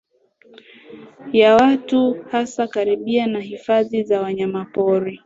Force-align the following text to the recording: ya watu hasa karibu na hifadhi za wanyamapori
ya 1.33 1.55
watu 1.55 2.25
hasa 2.31 2.67
karibu 2.67 3.27
na 3.31 3.39
hifadhi 3.39 4.03
za 4.03 4.21
wanyamapori 4.21 5.19